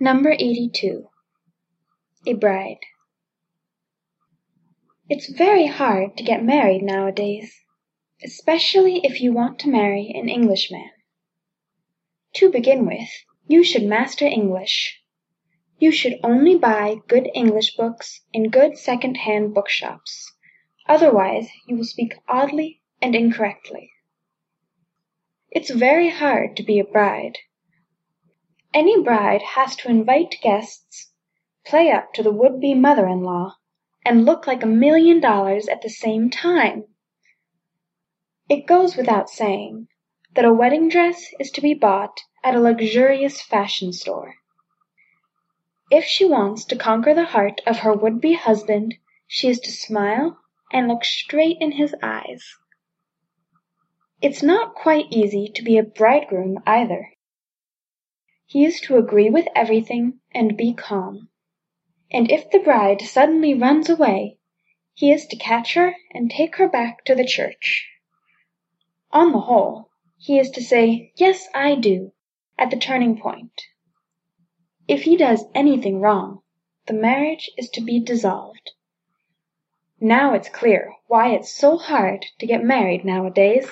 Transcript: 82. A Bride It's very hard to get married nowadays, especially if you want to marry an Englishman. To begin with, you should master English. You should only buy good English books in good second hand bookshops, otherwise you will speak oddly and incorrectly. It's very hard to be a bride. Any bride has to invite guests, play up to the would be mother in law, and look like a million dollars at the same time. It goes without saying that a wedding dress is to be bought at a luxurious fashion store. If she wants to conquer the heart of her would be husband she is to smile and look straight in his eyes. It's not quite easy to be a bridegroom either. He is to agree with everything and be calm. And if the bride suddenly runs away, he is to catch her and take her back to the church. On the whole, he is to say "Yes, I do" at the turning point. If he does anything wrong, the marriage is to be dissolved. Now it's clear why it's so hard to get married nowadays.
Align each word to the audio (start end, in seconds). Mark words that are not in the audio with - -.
82. 0.00 1.08
A 2.24 2.32
Bride 2.34 2.78
It's 5.08 5.28
very 5.28 5.66
hard 5.66 6.16
to 6.16 6.22
get 6.22 6.44
married 6.44 6.82
nowadays, 6.84 7.52
especially 8.22 9.00
if 9.02 9.20
you 9.20 9.32
want 9.32 9.58
to 9.58 9.68
marry 9.68 10.12
an 10.14 10.28
Englishman. 10.28 10.88
To 12.34 12.48
begin 12.48 12.86
with, 12.86 13.08
you 13.48 13.64
should 13.64 13.82
master 13.82 14.24
English. 14.24 15.02
You 15.80 15.90
should 15.90 16.20
only 16.22 16.56
buy 16.56 16.98
good 17.08 17.28
English 17.34 17.74
books 17.74 18.20
in 18.32 18.50
good 18.50 18.78
second 18.78 19.16
hand 19.16 19.52
bookshops, 19.52 20.32
otherwise 20.88 21.48
you 21.66 21.74
will 21.74 21.84
speak 21.84 22.14
oddly 22.28 22.82
and 23.02 23.16
incorrectly. 23.16 23.90
It's 25.50 25.70
very 25.70 26.10
hard 26.10 26.56
to 26.56 26.62
be 26.62 26.78
a 26.78 26.84
bride. 26.84 27.38
Any 28.74 29.02
bride 29.02 29.42
has 29.42 29.74
to 29.76 29.88
invite 29.88 30.36
guests, 30.42 31.10
play 31.64 31.90
up 31.90 32.12
to 32.14 32.22
the 32.22 32.30
would 32.30 32.60
be 32.60 32.74
mother 32.74 33.06
in 33.08 33.22
law, 33.22 33.56
and 34.04 34.24
look 34.24 34.46
like 34.46 34.62
a 34.62 34.66
million 34.66 35.20
dollars 35.20 35.68
at 35.68 35.80
the 35.80 35.88
same 35.88 36.28
time. 36.28 36.84
It 38.48 38.66
goes 38.66 38.96
without 38.96 39.30
saying 39.30 39.88
that 40.34 40.44
a 40.44 40.52
wedding 40.52 40.88
dress 40.88 41.32
is 41.40 41.50
to 41.52 41.60
be 41.60 41.74
bought 41.74 42.20
at 42.44 42.54
a 42.54 42.60
luxurious 42.60 43.40
fashion 43.40 43.92
store. 43.92 44.34
If 45.90 46.04
she 46.04 46.26
wants 46.26 46.66
to 46.66 46.76
conquer 46.76 47.14
the 47.14 47.24
heart 47.24 47.62
of 47.66 47.78
her 47.78 47.94
would 47.94 48.20
be 48.20 48.34
husband 48.34 48.96
she 49.26 49.48
is 49.48 49.60
to 49.60 49.72
smile 49.72 50.38
and 50.72 50.88
look 50.88 51.04
straight 51.04 51.56
in 51.60 51.72
his 51.72 51.94
eyes. 52.02 52.56
It's 54.20 54.42
not 54.42 54.74
quite 54.74 55.06
easy 55.10 55.50
to 55.54 55.62
be 55.62 55.78
a 55.78 55.82
bridegroom 55.82 56.58
either. 56.66 57.12
He 58.50 58.64
is 58.64 58.80
to 58.82 58.96
agree 58.96 59.28
with 59.28 59.46
everything 59.54 60.20
and 60.32 60.56
be 60.56 60.72
calm. 60.72 61.28
And 62.10 62.30
if 62.32 62.50
the 62.50 62.58
bride 62.58 63.02
suddenly 63.02 63.52
runs 63.52 63.90
away, 63.90 64.38
he 64.94 65.12
is 65.12 65.26
to 65.26 65.36
catch 65.36 65.74
her 65.74 65.94
and 66.14 66.30
take 66.30 66.56
her 66.56 66.66
back 66.66 67.04
to 67.04 67.14
the 67.14 67.26
church. 67.26 67.86
On 69.12 69.32
the 69.32 69.40
whole, 69.40 69.90
he 70.16 70.38
is 70.38 70.50
to 70.52 70.62
say 70.62 71.12
"Yes, 71.16 71.46
I 71.54 71.74
do" 71.74 72.12
at 72.58 72.70
the 72.70 72.78
turning 72.78 73.20
point. 73.20 73.66
If 74.88 75.02
he 75.02 75.14
does 75.14 75.44
anything 75.54 76.00
wrong, 76.00 76.40
the 76.86 76.94
marriage 76.94 77.50
is 77.58 77.68
to 77.74 77.82
be 77.82 78.00
dissolved. 78.00 78.70
Now 80.00 80.32
it's 80.32 80.48
clear 80.48 80.94
why 81.06 81.34
it's 81.34 81.54
so 81.54 81.76
hard 81.76 82.24
to 82.38 82.46
get 82.46 82.64
married 82.64 83.04
nowadays. 83.04 83.68